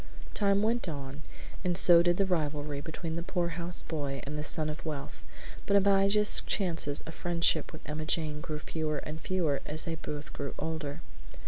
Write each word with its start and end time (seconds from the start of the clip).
Time 0.33 0.63
went 0.63 0.89
on, 0.89 1.21
and 1.63 1.77
so 1.77 2.01
did 2.01 2.17
the 2.17 2.25
rivalry 2.25 2.81
between 2.81 3.13
the 3.15 3.21
poorhouse 3.21 3.83
boy 3.83 4.19
and 4.25 4.35
the 4.35 4.43
son 4.43 4.67
of 4.67 4.83
wealth, 4.83 5.23
but 5.67 5.75
Abijah's 5.77 6.41
chances 6.47 7.01
of 7.01 7.13
friendship 7.13 7.71
with 7.71 7.87
Emma 7.87 8.05
Jane 8.05 8.41
grew 8.41 8.57
fewer 8.57 8.97
and 8.97 9.21
fewer 9.21 9.61
as 9.63 9.83
they 9.83 9.93
both 9.93 10.33
grew 10.33 10.55
older. 10.57 11.01